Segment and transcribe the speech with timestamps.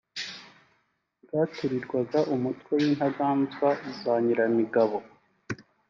[1.23, 3.69] bwaturirwaga umutwe w’Intaganzwa
[4.01, 4.97] za Nyirimigabo